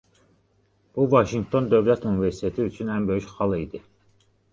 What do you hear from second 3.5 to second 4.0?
idi.